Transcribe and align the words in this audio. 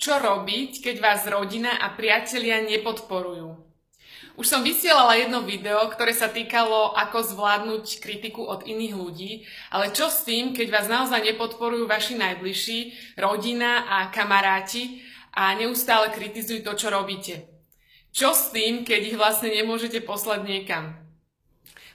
čo 0.00 0.16
robiť, 0.16 0.80
keď 0.80 0.96
vás 0.96 1.28
rodina 1.28 1.76
a 1.76 1.92
priatelia 1.92 2.64
nepodporujú? 2.64 3.68
Už 4.40 4.48
som 4.48 4.64
vysielala 4.64 5.20
jedno 5.20 5.44
video, 5.44 5.84
ktoré 5.92 6.16
sa 6.16 6.32
týkalo, 6.32 6.96
ako 6.96 7.20
zvládnuť 7.20 8.00
kritiku 8.00 8.40
od 8.40 8.64
iných 8.64 8.94
ľudí, 8.96 9.32
ale 9.68 9.92
čo 9.92 10.08
s 10.08 10.24
tým, 10.24 10.56
keď 10.56 10.66
vás 10.72 10.86
naozaj 10.88 11.20
nepodporujú 11.20 11.84
vaši 11.84 12.16
najbližší, 12.16 12.78
rodina 13.20 13.84
a 13.84 14.08
kamaráti 14.08 15.04
a 15.36 15.52
neustále 15.52 16.08
kritizujú 16.08 16.64
to, 16.64 16.72
čo 16.80 16.88
robíte? 16.88 17.52
Čo 18.16 18.32
s 18.32 18.56
tým, 18.56 18.88
keď 18.88 19.12
ich 19.12 19.16
vlastne 19.20 19.52
nemôžete 19.52 20.00
poslať 20.00 20.48
niekam? 20.48 20.96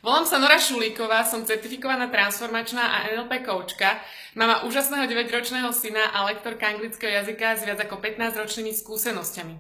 Volám 0.06 0.30
sa 0.30 0.38
Nora 0.38 0.62
Šulíková, 0.62 1.26
som 1.26 1.50
certifikovaná 1.50 2.14
transformačná 2.14 2.94
a 2.94 3.10
NLP 3.10 3.42
koučka, 3.42 3.98
mama 4.38 4.62
úžasného 4.70 5.10
9-ročného 5.10 5.74
syna 5.74 6.14
a 6.14 6.30
lektorka 6.30 6.70
anglického 6.70 7.10
jazyka 7.10 7.58
s 7.58 7.66
viac 7.66 7.82
ako 7.82 7.98
15-ročnými 8.06 8.70
skúsenosťami. 8.70 9.58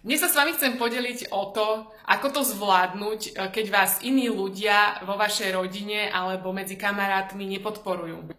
Dnes 0.00 0.24
sa 0.24 0.32
s 0.32 0.38
vami 0.40 0.56
chcem 0.56 0.80
podeliť 0.80 1.28
o 1.28 1.52
to, 1.52 1.92
ako 2.08 2.26
to 2.32 2.40
zvládnuť, 2.40 3.20
e, 3.20 3.30
keď 3.52 3.66
vás 3.68 3.92
iní 4.00 4.32
ľudia 4.32 5.04
vo 5.04 5.20
vašej 5.20 5.52
rodine 5.52 6.08
alebo 6.08 6.56
medzi 6.56 6.80
kamarátmi 6.80 7.44
nepodporujú. 7.44 8.32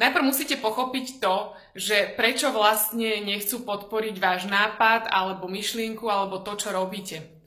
Najprv 0.00 0.24
musíte 0.24 0.56
pochopiť 0.56 1.20
to, 1.20 1.52
že 1.76 2.16
prečo 2.16 2.48
vlastne 2.48 3.20
nechcú 3.20 3.60
podporiť 3.60 4.16
váš 4.16 4.48
nápad 4.48 5.04
alebo 5.04 5.52
myšlienku 5.52 6.08
alebo 6.08 6.40
to, 6.40 6.56
čo 6.56 6.72
robíte. 6.72 7.43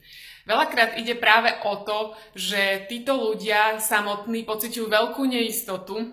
Veľakrát 0.48 0.96
ide 0.96 1.12
práve 1.12 1.52
o 1.68 1.84
to, 1.84 2.16
že 2.32 2.88
títo 2.88 3.20
ľudia 3.20 3.76
samotní 3.76 4.48
pociťujú 4.48 4.88
veľkú 4.88 5.28
neistotu 5.28 6.08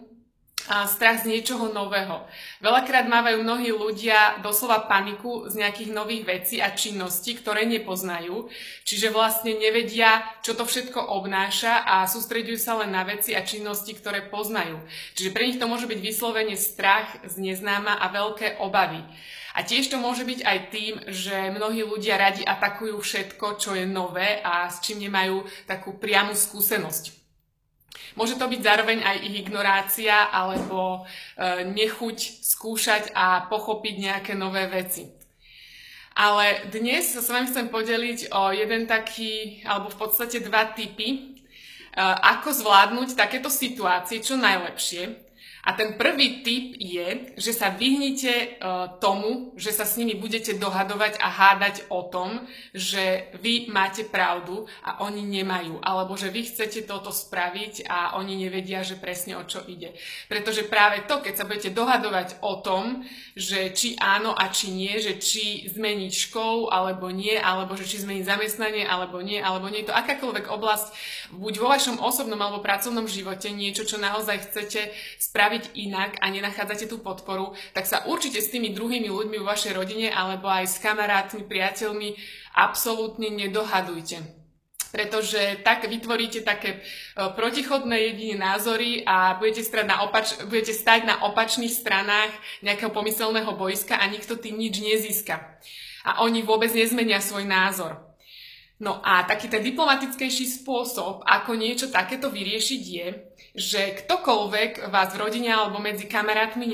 a 0.66 0.90
strach 0.90 1.22
z 1.22 1.30
niečoho 1.30 1.70
nového. 1.70 2.26
Veľakrát 2.58 3.06
mávajú 3.06 3.46
mnohí 3.46 3.70
ľudia 3.70 4.42
doslova 4.42 4.90
paniku 4.90 5.46
z 5.46 5.62
nejakých 5.62 5.94
nových 5.94 6.24
vecí 6.26 6.58
a 6.58 6.74
činností, 6.74 7.38
ktoré 7.38 7.70
nepoznajú, 7.70 8.50
čiže 8.82 9.14
vlastne 9.14 9.54
nevedia, 9.56 10.26
čo 10.42 10.58
to 10.58 10.66
všetko 10.66 10.98
obnáša 10.98 11.86
a 11.86 12.10
sústredujú 12.10 12.58
sa 12.58 12.82
len 12.82 12.98
na 12.98 13.06
veci 13.06 13.38
a 13.38 13.46
činnosti, 13.46 13.94
ktoré 13.94 14.26
poznajú. 14.26 14.82
Čiže 15.14 15.30
pre 15.32 15.46
nich 15.46 15.62
to 15.62 15.70
môže 15.70 15.86
byť 15.86 16.00
vyslovene 16.02 16.58
strach 16.58 17.14
z 17.22 17.36
neznáma 17.38 18.02
a 18.02 18.10
veľké 18.10 18.58
obavy. 18.58 19.06
A 19.56 19.64
tiež 19.64 19.88
to 19.88 19.96
môže 19.96 20.28
byť 20.28 20.44
aj 20.44 20.60
tým, 20.68 20.94
že 21.08 21.56
mnohí 21.56 21.88
ľudia 21.88 22.20
radi 22.20 22.44
atakujú 22.44 23.00
všetko, 23.00 23.56
čo 23.56 23.72
je 23.72 23.88
nové 23.88 24.44
a 24.44 24.68
s 24.68 24.84
čím 24.84 25.00
nemajú 25.08 25.48
takú 25.64 25.96
priamu 25.96 26.36
skúsenosť. 26.36 27.16
Môže 28.20 28.36
to 28.36 28.52
byť 28.52 28.60
zároveň 28.60 29.00
aj 29.00 29.18
ich 29.24 29.36
ignorácia 29.48 30.28
alebo 30.28 31.08
e, 31.40 31.68
nechuť 31.72 32.44
skúšať 32.44 33.16
a 33.16 33.48
pochopiť 33.48 33.96
nejaké 33.96 34.34
nové 34.36 34.68
veci. 34.68 35.08
Ale 36.16 36.68
dnes 36.72 37.16
sa 37.16 37.24
s 37.24 37.32
vami 37.32 37.48
chcem 37.48 37.72
podeliť 37.72 38.36
o 38.36 38.52
jeden 38.52 38.88
taký, 38.88 39.64
alebo 39.68 39.92
v 39.92 40.00
podstate 40.00 40.44
dva 40.44 40.76
typy, 40.76 41.08
e, 41.08 41.20
ako 42.04 42.52
zvládnuť 42.52 43.16
takéto 43.16 43.48
situácie 43.48 44.20
čo 44.20 44.36
najlepšie 44.36 45.25
a 45.66 45.74
ten 45.74 45.98
prvý 45.98 46.46
tip 46.46 46.78
je, 46.78 47.34
že 47.42 47.50
sa 47.50 47.74
vyhnite 47.74 48.62
uh, 48.62 49.02
tomu, 49.02 49.58
že 49.58 49.74
sa 49.74 49.82
s 49.82 49.98
nimi 49.98 50.14
budete 50.14 50.54
dohadovať 50.62 51.18
a 51.18 51.26
hádať 51.26 51.90
o 51.90 52.06
tom, 52.06 52.46
že 52.70 53.34
vy 53.42 53.74
máte 53.74 54.06
pravdu 54.06 54.70
a 54.86 55.02
oni 55.02 55.26
nemajú. 55.26 55.82
Alebo 55.82 56.14
že 56.14 56.30
vy 56.30 56.46
chcete 56.46 56.86
toto 56.86 57.10
spraviť 57.10 57.90
a 57.90 58.14
oni 58.22 58.38
nevedia, 58.46 58.86
že 58.86 58.94
presne 59.02 59.42
o 59.42 59.44
čo 59.50 59.66
ide. 59.66 59.98
Pretože 60.30 60.70
práve 60.70 61.02
to, 61.10 61.18
keď 61.26 61.34
sa 61.34 61.48
budete 61.50 61.74
dohadovať 61.74 62.46
o 62.46 62.62
tom, 62.62 63.02
že 63.34 63.74
či 63.74 63.98
áno 63.98 64.38
a 64.38 64.54
či 64.54 64.70
nie, 64.70 65.02
že 65.02 65.18
či 65.18 65.66
zmeniť 65.66 66.14
školu 66.30 66.70
alebo 66.70 67.10
nie, 67.10 67.42
alebo 67.42 67.74
že 67.74 67.90
či 67.90 68.06
zmeniť 68.06 68.22
zamestnanie 68.22 68.86
alebo 68.86 69.18
nie, 69.18 69.42
alebo 69.42 69.66
nie, 69.74 69.82
to 69.82 69.98
akákoľvek 69.98 70.46
oblasť, 70.46 70.88
buď 71.34 71.54
vo 71.58 71.68
vašom 71.74 71.98
osobnom 72.06 72.38
alebo 72.38 72.62
pracovnom 72.62 73.10
živote, 73.10 73.50
niečo, 73.50 73.82
čo 73.82 73.98
naozaj 73.98 74.46
chcete 74.46 74.94
spraviť 75.18 75.55
spraviť 75.56 75.72
inak 75.88 76.20
a 76.20 76.28
nenachádzate 76.28 76.92
tú 76.92 77.00
podporu, 77.00 77.56
tak 77.72 77.88
sa 77.88 78.04
určite 78.12 78.44
s 78.44 78.52
tými 78.52 78.76
druhými 78.76 79.08
ľuďmi 79.08 79.40
vo 79.40 79.48
vašej 79.48 79.72
rodine 79.72 80.12
alebo 80.12 80.52
aj 80.52 80.68
s 80.68 80.84
kamarátmi, 80.84 81.48
priateľmi 81.48 82.12
absolútne 82.60 83.32
nedohadujte 83.32 84.44
pretože 84.96 85.60
tak 85.68 85.84
vytvoríte 85.92 86.48
také 86.48 86.80
e, 86.80 86.82
protichodné 87.20 88.16
jediné 88.16 88.40
názory 88.40 89.04
a 89.04 89.36
budete, 89.36 89.68
na 89.84 90.08
opač- 90.08 90.40
budete 90.48 90.72
stať 90.72 91.04
na 91.04 91.20
opačných 91.20 91.68
stranách 91.68 92.32
nejakého 92.64 92.96
pomyselného 92.96 93.60
boiska 93.60 94.00
a 94.00 94.08
nikto 94.08 94.40
tým 94.40 94.56
nič 94.56 94.80
nezíska. 94.80 95.60
A 96.08 96.24
oni 96.24 96.48
vôbec 96.48 96.72
nezmenia 96.72 97.20
svoj 97.20 97.44
názor. 97.44 98.05
No 98.76 99.00
a 99.00 99.24
taký 99.24 99.48
ten 99.48 99.64
diplomatickejší 99.64 100.60
spôsob, 100.60 101.24
ako 101.24 101.56
niečo 101.56 101.88
takéto 101.88 102.28
vyriešiť 102.28 102.82
je, 102.84 103.08
že 103.56 104.04
ktokoľvek 104.04 104.92
vás 104.92 105.16
v 105.16 105.22
rodine 105.24 105.56
alebo 105.56 105.80
medzi 105.80 106.12
kamarátmi 106.12 106.68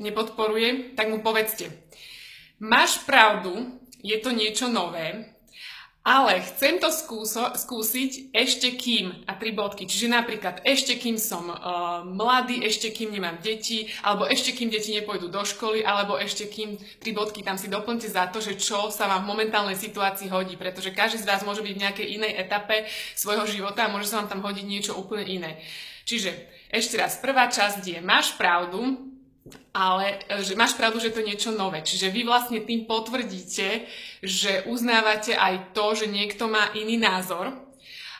nepodporuje, 0.00 0.96
tak 0.96 1.06
mu 1.12 1.20
povedzte, 1.20 1.92
máš 2.64 3.04
pravdu, 3.04 3.52
je 4.00 4.16
to 4.16 4.32
niečo 4.32 4.72
nové, 4.72 5.36
ale 6.00 6.40
chcem 6.40 6.80
to 6.80 6.88
skúso, 6.88 7.44
skúsiť 7.52 8.32
ešte 8.32 8.72
kým 8.72 9.28
a 9.28 9.36
tri 9.36 9.52
bodky. 9.52 9.84
Čiže 9.84 10.08
napríklad 10.08 10.64
ešte 10.64 10.96
kým 10.96 11.20
som 11.20 11.52
uh, 11.52 12.00
mladý, 12.08 12.64
ešte 12.64 12.88
kým 12.88 13.12
nemám 13.12 13.36
deti, 13.44 13.84
alebo 14.00 14.24
ešte 14.24 14.56
kým 14.56 14.72
deti 14.72 14.96
nepôjdu 14.96 15.28
do 15.28 15.44
školy, 15.44 15.84
alebo 15.84 16.16
ešte 16.16 16.48
kým 16.48 16.80
tri 17.04 17.12
bodky 17.12 17.44
tam 17.44 17.60
si 17.60 17.68
doplňte 17.68 18.08
za 18.08 18.32
to, 18.32 18.40
že 18.40 18.56
čo 18.56 18.88
sa 18.88 19.12
vám 19.12 19.28
v 19.28 19.30
momentálnej 19.36 19.76
situácii 19.76 20.32
hodí, 20.32 20.56
pretože 20.56 20.96
každý 20.96 21.20
z 21.20 21.28
vás 21.28 21.44
môže 21.44 21.60
byť 21.60 21.74
v 21.76 21.82
nejakej 21.84 22.06
inej 22.16 22.32
etape 22.48 22.88
svojho 23.12 23.44
života 23.44 23.84
a 23.84 23.92
môže 23.92 24.08
sa 24.08 24.24
vám 24.24 24.32
tam 24.32 24.40
hodiť 24.40 24.64
niečo 24.64 24.96
úplne 24.96 25.28
iné. 25.28 25.60
Čiže 26.08 26.32
ešte 26.72 26.96
raz, 26.96 27.20
prvá 27.20 27.52
časť 27.52 27.84
je, 27.84 27.98
máš 28.00 28.40
pravdu, 28.40 29.09
ale 29.70 30.18
e, 30.26 30.42
že 30.42 30.58
máš 30.58 30.74
pravdu, 30.74 30.98
že 30.98 31.14
to 31.14 31.22
je 31.22 31.30
niečo 31.30 31.50
nové. 31.54 31.80
Čiže 31.80 32.10
vy 32.10 32.26
vlastne 32.26 32.60
tým 32.62 32.84
potvrdíte, 32.84 33.86
že 34.22 34.66
uznávate 34.66 35.32
aj 35.38 35.72
to, 35.72 35.94
že 35.94 36.06
niekto 36.10 36.50
má 36.50 36.74
iný 36.74 36.98
názor. 36.98 37.69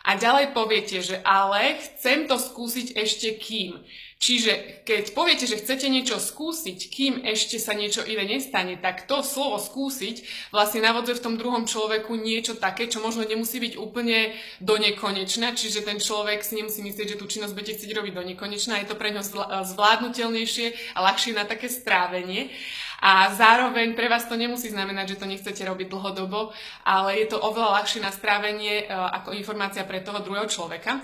A 0.00 0.16
ďalej 0.16 0.56
poviete, 0.56 1.04
že 1.04 1.20
ale 1.20 1.76
chcem 1.76 2.24
to 2.24 2.40
skúsiť 2.40 2.96
ešte 2.96 3.36
kým. 3.36 3.76
Čiže 4.20 4.84
keď 4.84 5.16
poviete, 5.16 5.48
že 5.48 5.56
chcete 5.56 5.88
niečo 5.88 6.20
skúsiť, 6.20 6.92
kým 6.92 7.24
ešte 7.24 7.56
sa 7.56 7.72
niečo 7.72 8.04
iné 8.04 8.28
nestane, 8.28 8.76
tak 8.76 9.08
to 9.08 9.24
slovo 9.24 9.56
skúsiť 9.56 10.20
vlastne 10.52 10.84
navodzuje 10.84 11.16
v 11.16 11.24
tom 11.24 11.34
druhom 11.40 11.64
človeku 11.64 12.20
niečo 12.20 12.52
také, 12.60 12.84
čo 12.84 13.00
možno 13.00 13.24
nemusí 13.24 13.56
byť 13.56 13.80
úplne 13.80 14.36
do 14.60 14.76
nekonečna, 14.76 15.56
čiže 15.56 15.88
ten 15.88 15.96
človek 15.96 16.44
si 16.44 16.60
nemusí 16.60 16.84
myslieť, 16.84 17.16
že 17.16 17.20
tú 17.20 17.24
činnosť 17.24 17.56
budete 17.56 17.80
chcieť 17.80 17.96
robiť 17.96 18.12
do 18.12 18.24
nekonečna, 18.28 18.84
je 18.84 18.92
to 18.92 19.00
pre 19.00 19.08
ňo 19.08 19.24
zvládnutelnejšie 19.72 20.96
a 20.96 20.98
ľahšie 21.00 21.32
na 21.32 21.48
také 21.48 21.72
strávenie. 21.72 22.52
A 23.00 23.32
zároveň 23.32 23.96
pre 23.96 24.12
vás 24.12 24.28
to 24.28 24.36
nemusí 24.36 24.68
znamenať, 24.68 25.16
že 25.16 25.20
to 25.24 25.30
nechcete 25.30 25.62
robiť 25.64 25.88
dlhodobo, 25.88 26.52
ale 26.84 27.16
je 27.24 27.32
to 27.32 27.40
oveľa 27.40 27.80
ľahšie 27.80 28.04
na 28.04 28.12
strávenie 28.12 28.84
e, 28.84 28.92
ako 28.92 29.32
informácia 29.32 29.88
pre 29.88 30.04
toho 30.04 30.20
druhého 30.20 30.48
človeka. 30.48 31.00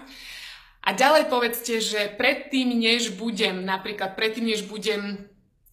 A 0.87 0.95
ďalej 0.95 1.27
povedzte, 1.27 1.83
že 1.83 2.15
predtým, 2.15 2.71
než 2.71 3.17
budem, 3.19 3.65
napríklad 3.65 4.15
predtým, 4.15 4.47
než 4.47 4.69
budem 4.71 5.27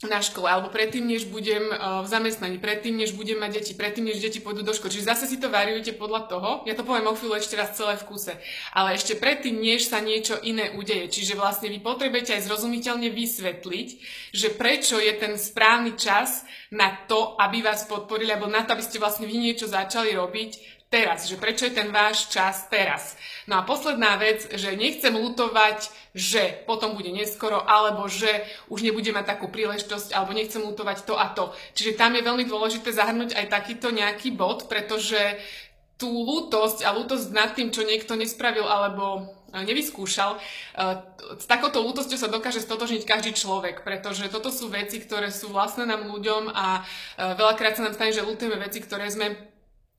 na 0.07 0.19
škole, 0.19 0.47
alebo 0.47 0.69
predtým, 0.69 1.07
než 1.07 1.27
budem 1.27 1.63
uh, 1.71 2.03
v 2.03 2.07
zamestnaní, 2.07 2.57
predtým, 2.59 2.95
než 2.95 3.15
budem 3.15 3.39
mať 3.39 3.61
deti, 3.61 3.73
predtým, 3.73 4.07
než 4.07 4.19
deti 4.19 4.39
pôjdu 4.43 4.61
do 4.61 4.75
školy. 4.75 4.93
Čiže 4.93 5.09
zase 5.09 5.25
si 5.31 5.37
to 5.39 5.47
variujete 5.47 5.95
podľa 5.95 6.27
toho. 6.27 6.49
Ja 6.67 6.75
to 6.75 6.83
poviem 6.83 7.07
o 7.07 7.15
chvíľu 7.15 7.39
ešte 7.39 7.55
raz 7.55 7.73
celé 7.73 7.95
v 7.95 8.07
kuse. 8.07 8.33
Ale 8.75 8.95
ešte 8.95 9.15
predtým, 9.15 9.55
než 9.57 9.87
sa 9.87 10.03
niečo 10.03 10.39
iné 10.43 10.75
udeje. 10.75 11.09
Čiže 11.09 11.39
vlastne 11.39 11.71
vy 11.71 11.79
potrebujete 11.79 12.35
aj 12.35 12.45
zrozumiteľne 12.47 13.09
vysvetliť, 13.09 13.87
že 14.35 14.47
prečo 14.53 14.99
je 14.99 15.13
ten 15.15 15.33
správny 15.39 15.95
čas 15.95 16.43
na 16.73 16.93
to, 17.05 17.37
aby 17.39 17.61
vás 17.61 17.85
podporili, 17.85 18.33
alebo 18.33 18.49
na 18.49 18.65
to, 18.65 18.73
aby 18.73 18.83
ste 18.83 19.01
vlastne 19.01 19.29
vy 19.29 19.37
niečo 19.37 19.69
začali 19.69 20.13
robiť 20.13 20.82
teraz, 20.93 21.25
že 21.25 21.41
prečo 21.41 21.65
je 21.65 21.73
ten 21.73 21.89
váš 21.89 22.29
čas 22.29 22.69
teraz. 22.69 23.17
No 23.49 23.57
a 23.57 23.65
posledná 23.65 24.13
vec, 24.21 24.45
že 24.53 24.77
nechcem 24.77 25.09
lutovať, 25.09 25.89
že 26.13 26.61
potom 26.69 26.93
bude 26.93 27.09
neskoro, 27.09 27.65
alebo 27.65 28.05
že 28.05 28.45
už 28.69 28.85
nebude 28.85 29.09
mať 29.09 29.25
takú 29.25 29.49
príležitosť, 29.49 30.13
alebo 30.13 30.37
nechcem 30.37 30.61
lutovať 30.61 31.09
to 31.09 31.17
a 31.17 31.33
to. 31.33 31.49
Čiže 31.73 31.97
tam 31.97 32.13
je 32.13 32.21
veľmi 32.21 32.45
dôležité 32.45 32.93
zahrnúť 32.93 33.33
aj 33.33 33.49
takýto 33.49 33.89
nejaký 33.89 34.37
bod, 34.37 34.69
pretože 34.69 35.17
tú 35.97 36.13
lútosť 36.13 36.85
a 36.85 36.93
lútosť 36.93 37.33
nad 37.33 37.57
tým, 37.57 37.73
čo 37.73 37.81
niekto 37.81 38.13
nespravil 38.13 38.69
alebo 38.69 39.33
nevyskúšal. 39.53 40.37
E, 40.37 40.39
s 41.37 41.45
takouto 41.45 41.77
lútosťou 41.85 42.17
sa 42.17 42.29
dokáže 42.29 42.57
stotožniť 42.57 43.05
každý 43.05 43.37
človek, 43.37 43.85
pretože 43.85 44.25
toto 44.33 44.49
sú 44.49 44.73
veci, 44.73 44.97
ktoré 44.97 45.29
sú 45.29 45.53
vlastné 45.53 45.85
nám 45.85 46.09
ľuďom 46.09 46.49
a 46.49 46.81
e, 46.81 47.37
veľakrát 47.37 47.77
sa 47.77 47.85
nám 47.85 47.93
stane, 47.93 48.09
že 48.09 48.25
lútujeme 48.25 48.57
veci, 48.57 48.81
ktoré 48.81 49.05
sme 49.13 49.52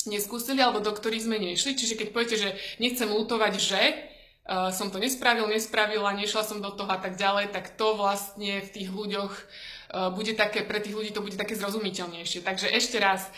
neskúsili 0.09 0.61
alebo 0.61 0.81
do 0.81 0.93
ktorých 0.93 1.25
sme 1.25 1.37
nešli. 1.41 1.77
Čiže 1.77 1.99
keď 1.99 2.09
poviete, 2.11 2.37
že 2.37 2.51
nechcem 2.81 3.09
lutovať, 3.09 3.53
že 3.57 3.83
uh, 3.91 4.71
som 4.71 4.89
to 4.93 5.01
nespravil, 5.01 5.49
nespravila, 5.49 6.17
nešla 6.17 6.43
som 6.45 6.59
do 6.61 6.73
toho 6.73 6.91
a 6.91 7.01
tak 7.01 7.17
ďalej, 7.17 7.53
tak 7.53 7.77
to 7.77 7.97
vlastne 7.97 8.61
v 8.61 8.69
tých 8.73 8.89
ľuďoch 8.93 9.33
uh, 9.33 10.11
bude 10.13 10.37
také, 10.37 10.65
pre 10.65 10.81
tých 10.81 10.97
ľudí 10.97 11.11
to 11.13 11.25
bude 11.25 11.37
také 11.37 11.57
zrozumiteľnejšie. 11.57 12.45
Takže 12.45 12.73
ešte 12.73 13.01
raz, 13.01 13.29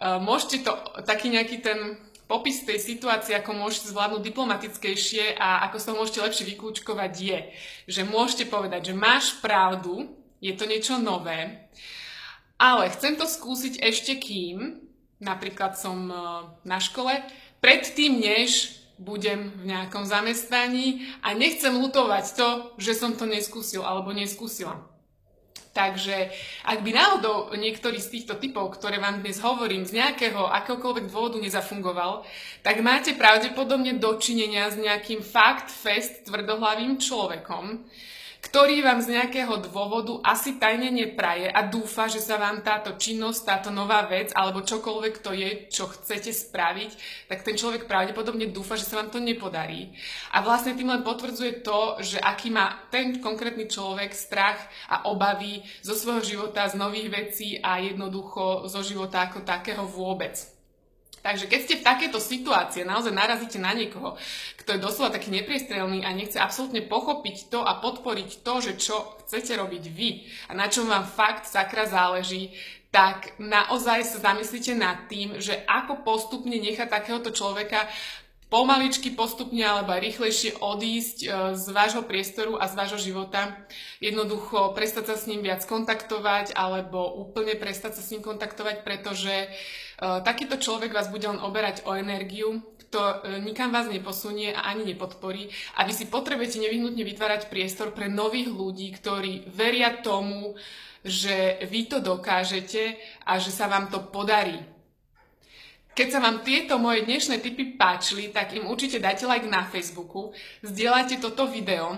uh, 0.00 0.22
môžete 0.22 0.66
to, 0.66 0.72
taký 1.06 1.30
nejaký 1.30 1.62
ten 1.62 1.78
popis 2.24 2.64
tej 2.64 2.80
situácie, 2.80 3.36
ako 3.36 3.52
môžete 3.52 3.92
zvládnuť 3.92 4.22
diplomatickejšie 4.24 5.36
a 5.36 5.68
ako 5.68 5.76
sa 5.76 5.90
môžete 5.92 6.24
lepšie 6.24 6.44
vykľúčkovať 6.56 7.12
je, 7.20 7.38
že 7.84 8.02
môžete 8.08 8.48
povedať, 8.48 8.92
že 8.92 8.94
máš 8.96 9.36
pravdu, 9.44 10.08
je 10.40 10.52
to 10.56 10.64
niečo 10.64 10.96
nové, 10.96 11.68
ale 12.56 12.88
chcem 12.96 13.20
to 13.20 13.28
skúsiť 13.28 13.80
ešte 13.80 14.16
kým, 14.16 14.80
napríklad 15.24 15.74
som 15.80 16.12
e, 16.12 16.14
na 16.68 16.78
škole, 16.78 17.24
predtým, 17.64 18.20
než 18.20 18.76
budem 19.00 19.50
v 19.58 19.74
nejakom 19.74 20.06
zamestnaní 20.06 21.08
a 21.24 21.34
nechcem 21.34 21.74
lutovať 21.74 22.24
to, 22.38 22.48
že 22.78 22.94
som 22.94 23.16
to 23.18 23.26
neskúsil 23.26 23.82
alebo 23.82 24.14
neskúsila. 24.14 24.78
Takže 25.74 26.30
ak 26.62 26.86
by 26.86 26.90
náhodou 26.94 27.50
niektorý 27.58 27.98
z 27.98 28.14
týchto 28.14 28.38
typov, 28.38 28.78
ktoré 28.78 29.02
vám 29.02 29.26
dnes 29.26 29.42
hovorím, 29.42 29.82
z 29.82 29.98
nejakého 29.98 30.46
akéhokoľvek 30.46 31.10
dôvodu 31.10 31.42
nezafungoval, 31.42 32.22
tak 32.62 32.78
máte 32.78 33.18
pravdepodobne 33.18 33.98
dočinenia 33.98 34.70
s 34.70 34.78
nejakým 34.78 35.18
fakt, 35.18 35.74
fest, 35.74 36.30
tvrdohlavým 36.30 37.02
človekom, 37.02 37.82
ktorý 38.44 38.84
vám 38.84 39.00
z 39.00 39.16
nejakého 39.16 39.56
dôvodu 39.72 40.20
asi 40.20 40.60
tajne 40.60 40.92
nepraje 40.92 41.48
a 41.48 41.64
dúfa, 41.64 42.12
že 42.12 42.20
sa 42.20 42.36
vám 42.36 42.60
táto 42.60 42.92
činnosť, 43.00 43.40
táto 43.42 43.70
nová 43.72 44.04
vec 44.04 44.36
alebo 44.36 44.60
čokoľvek 44.60 45.14
to 45.24 45.32
je, 45.32 45.50
čo 45.72 45.88
chcete 45.88 46.28
spraviť, 46.28 46.90
tak 47.32 47.40
ten 47.40 47.56
človek 47.56 47.88
pravdepodobne 47.88 48.52
dúfa, 48.52 48.76
že 48.76 48.84
sa 48.84 49.00
vám 49.00 49.08
to 49.08 49.18
nepodarí. 49.18 49.96
A 50.36 50.44
vlastne 50.44 50.76
tým 50.76 50.92
len 50.92 51.00
potvrdzuje 51.00 51.64
to, 51.64 51.98
že 52.04 52.20
aký 52.20 52.52
má 52.52 52.84
ten 52.92 53.18
konkrétny 53.24 53.64
človek 53.64 54.12
strach 54.12 54.60
a 54.92 55.08
obavy 55.08 55.64
zo 55.80 55.96
svojho 55.96 56.20
života, 56.20 56.68
z 56.68 56.76
nových 56.76 57.08
vecí 57.08 57.56
a 57.58 57.80
jednoducho 57.80 58.68
zo 58.68 58.84
života 58.84 59.24
ako 59.24 59.40
takého 59.40 59.88
vôbec. 59.88 60.53
Takže 61.24 61.48
keď 61.48 61.60
ste 61.64 61.80
v 61.80 61.86
takejto 61.88 62.20
situácii 62.20 62.84
naozaj 62.84 63.16
narazíte 63.16 63.56
na 63.56 63.72
niekoho, 63.72 64.20
kto 64.60 64.76
je 64.76 64.84
doslova 64.84 65.08
taký 65.08 65.32
nepriestrelný 65.32 66.04
a 66.04 66.12
nechce 66.12 66.36
absolútne 66.36 66.84
pochopiť 66.84 67.48
to 67.48 67.64
a 67.64 67.80
podporiť 67.80 68.44
to, 68.44 68.54
že 68.60 68.72
čo 68.76 69.16
chcete 69.24 69.56
robiť 69.56 69.84
vy 69.88 70.28
a 70.48 70.52
na 70.52 70.68
čom 70.68 70.84
vám 70.84 71.08
fakt 71.08 71.48
sakra 71.48 71.88
záleží, 71.88 72.52
tak 72.92 73.34
naozaj 73.40 74.06
sa 74.06 74.18
zamyslíte 74.20 74.76
nad 74.76 75.08
tým, 75.10 75.40
že 75.40 75.64
ako 75.66 76.04
postupne 76.06 76.54
nechať 76.54 76.86
takéhoto 76.86 77.32
človeka 77.32 77.88
pomaličky, 78.54 79.10
postupne 79.10 79.66
alebo 79.66 79.90
aj 79.90 79.98
rýchlejšie 79.98 80.62
odísť 80.62 81.18
e, 81.26 81.28
z 81.58 81.66
vášho 81.74 82.06
priestoru 82.06 82.54
a 82.54 82.70
z 82.70 82.78
vášho 82.78 83.02
života. 83.02 83.66
Jednoducho 83.98 84.70
prestať 84.78 85.10
sa 85.10 85.16
s 85.18 85.26
ním 85.26 85.42
viac 85.42 85.66
kontaktovať 85.66 86.54
alebo 86.54 87.18
úplne 87.18 87.58
prestať 87.58 87.98
sa 87.98 88.02
s 88.06 88.14
ním 88.14 88.22
kontaktovať, 88.22 88.86
pretože 88.86 89.48
uh, 89.48 90.22
takýto 90.22 90.60
človek 90.60 90.94
vás 90.94 91.10
bude 91.10 91.24
len 91.24 91.40
oberať 91.40 91.82
o 91.88 91.96
energiu, 91.96 92.62
to 92.92 93.00
uh, 93.00 93.40
nikam 93.42 93.72
vás 93.72 93.90
neposunie 93.90 94.54
a 94.54 94.70
ani 94.70 94.94
nepodporí. 94.94 95.50
A 95.74 95.88
vy 95.88 95.96
si 95.96 96.06
potrebujete 96.06 96.62
nevyhnutne 96.62 97.02
vytvárať 97.02 97.48
priestor 97.48 97.90
pre 97.90 98.06
nových 98.12 98.52
ľudí, 98.52 98.92
ktorí 98.94 99.50
veria 99.50 99.98
tomu, 100.04 100.54
že 101.02 101.58
vy 101.66 101.90
to 101.90 101.98
dokážete 101.98 103.00
a 103.26 103.40
že 103.40 103.50
sa 103.50 103.66
vám 103.66 103.90
to 103.90 103.98
podarí. 104.12 104.73
Keď 105.94 106.08
sa 106.10 106.18
vám 106.18 106.42
tieto 106.42 106.74
moje 106.74 107.06
dnešné 107.06 107.38
tipy 107.38 107.78
páčili, 107.78 108.34
tak 108.34 108.50
im 108.50 108.66
určite 108.66 108.98
dajte 108.98 109.30
like 109.30 109.46
na 109.46 109.62
Facebooku, 109.62 110.34
zdieľajte 110.66 111.22
toto 111.22 111.46
video 111.46 111.94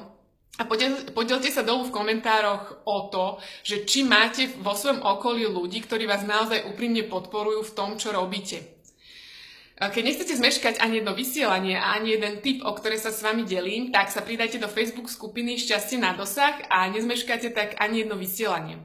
a 0.61 0.69
podielte 1.17 1.49
sa 1.49 1.65
dolu 1.65 1.89
v 1.89 1.97
komentároch 1.97 2.85
o 2.85 3.09
to, 3.09 3.41
že 3.65 3.89
či 3.89 4.05
máte 4.05 4.53
vo 4.61 4.77
svojom 4.77 5.01
okolí 5.01 5.49
ľudí, 5.49 5.81
ktorí 5.81 6.05
vás 6.05 6.29
naozaj 6.29 6.69
úprimne 6.69 7.09
podporujú 7.09 7.65
v 7.65 7.75
tom, 7.77 7.97
čo 7.97 8.13
robíte. 8.13 8.77
Keď 9.81 10.03
nechcete 10.05 10.37
zmeškať 10.37 10.81
ani 10.81 11.01
jedno 11.01 11.17
vysielanie 11.17 11.81
a 11.81 11.97
ani 11.97 12.21
jeden 12.21 12.45
tip, 12.45 12.65
o 12.69 12.77
ktoré 12.77 13.01
sa 13.01 13.09
s 13.13 13.25
vami 13.25 13.49
delím, 13.49 13.93
tak 13.93 14.13
sa 14.13 14.21
pridajte 14.21 14.61
do 14.61 14.69
Facebook 14.69 15.09
skupiny 15.09 15.57
Šťastie 15.57 15.97
na 15.97 16.13
dosah 16.13 16.69
a 16.69 16.85
nezmeškáte 16.93 17.49
tak 17.53 17.81
ani 17.81 18.05
jedno 18.05 18.21
vysielanie. 18.21 18.77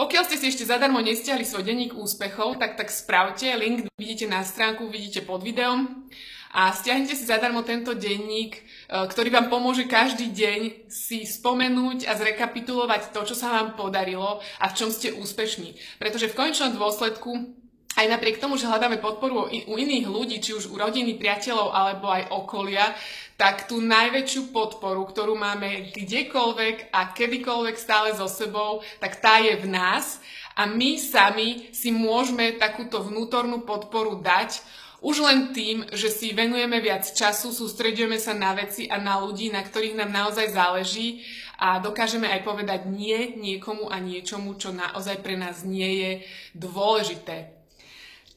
Pokiaľ 0.00 0.24
ste 0.24 0.40
si 0.40 0.46
ešte 0.48 0.64
zadarmo 0.64 0.96
nestiahli 1.04 1.44
svoj 1.44 1.60
denník 1.60 1.92
úspechov, 1.92 2.56
tak 2.56 2.80
tak 2.80 2.88
spravte, 2.88 3.44
link 3.52 3.84
vidíte 4.00 4.24
na 4.32 4.40
stránku, 4.40 4.88
vidíte 4.88 5.20
pod 5.20 5.44
videom 5.44 6.08
a 6.56 6.72
stiahnite 6.72 7.12
si 7.12 7.28
zadarmo 7.28 7.60
tento 7.68 7.92
denník, 7.92 8.56
e, 8.56 8.62
ktorý 8.88 9.28
vám 9.28 9.52
pomôže 9.52 9.84
každý 9.84 10.32
deň 10.32 10.88
si 10.88 11.28
spomenúť 11.28 12.08
a 12.08 12.16
zrekapitulovať 12.16 13.12
to, 13.12 13.28
čo 13.28 13.36
sa 13.36 13.52
vám 13.52 13.76
podarilo 13.76 14.40
a 14.56 14.72
v 14.72 14.76
čom 14.80 14.88
ste 14.88 15.12
úspešní. 15.12 15.76
Pretože 16.00 16.32
v 16.32 16.36
konečnom 16.48 16.72
dôsledku 16.72 17.59
aj 18.00 18.06
napriek 18.08 18.40
tomu, 18.40 18.56
že 18.56 18.64
hľadáme 18.64 18.96
podporu 18.96 19.52
u 19.52 19.74
iných 19.76 20.06
ľudí, 20.08 20.40
či 20.40 20.56
už 20.56 20.72
u 20.72 20.80
rodiny, 20.80 21.20
priateľov 21.20 21.68
alebo 21.68 22.08
aj 22.08 22.32
okolia, 22.32 22.96
tak 23.36 23.68
tú 23.68 23.80
najväčšiu 23.80 24.52
podporu, 24.52 25.04
ktorú 25.04 25.36
máme 25.36 25.92
kdekoľvek 25.92 26.92
a 26.92 27.12
kedykoľvek 27.12 27.76
stále 27.76 28.16
so 28.16 28.24
sebou, 28.24 28.80
tak 29.00 29.20
tá 29.20 29.40
je 29.40 29.60
v 29.60 29.68
nás 29.68 30.20
a 30.56 30.64
my 30.64 30.96
sami 30.96 31.68
si 31.72 31.92
môžeme 31.92 32.56
takúto 32.56 33.04
vnútornú 33.04 33.64
podporu 33.64 34.20
dať 34.20 34.60
už 35.00 35.24
len 35.24 35.56
tým, 35.56 35.88
že 35.96 36.12
si 36.12 36.36
venujeme 36.36 36.76
viac 36.76 37.08
času, 37.08 37.56
sústredujeme 37.56 38.20
sa 38.20 38.36
na 38.36 38.52
veci 38.52 38.84
a 38.84 39.00
na 39.00 39.16
ľudí, 39.16 39.48
na 39.48 39.64
ktorých 39.64 39.96
nám 39.96 40.12
naozaj 40.12 40.52
záleží 40.52 41.24
a 41.56 41.80
dokážeme 41.80 42.28
aj 42.28 42.44
povedať 42.44 42.84
nie 42.88 43.36
niekomu 43.40 43.88
a 43.88 43.96
niečomu, 43.96 44.60
čo 44.60 44.76
naozaj 44.76 45.24
pre 45.24 45.40
nás 45.40 45.64
nie 45.64 46.04
je 46.04 46.12
dôležité. 46.52 47.59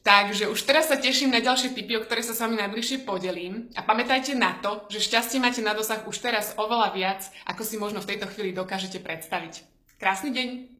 Takže 0.04 0.52
už 0.52 0.68
teraz 0.68 0.92
sa 0.92 1.00
teším 1.00 1.32
na 1.32 1.40
ďalšie 1.40 1.72
tipy, 1.72 1.96
o 1.96 2.04
ktoré 2.04 2.20
sa 2.20 2.36
s 2.36 2.42
vami 2.44 2.60
najbližšie 2.60 3.08
podelím. 3.08 3.72
A 3.72 3.80
pamätajte 3.80 4.36
na 4.36 4.60
to, 4.60 4.84
že 4.92 5.00
šťastie 5.00 5.40
máte 5.40 5.64
na 5.64 5.72
dosah 5.72 6.04
už 6.04 6.20
teraz 6.20 6.52
oveľa 6.60 6.92
viac, 6.92 7.24
ako 7.48 7.64
si 7.64 7.80
možno 7.80 8.04
v 8.04 8.12
tejto 8.12 8.28
chvíli 8.28 8.52
dokážete 8.52 9.00
predstaviť. 9.00 9.64
Krásny 9.96 10.28
deň! 10.36 10.73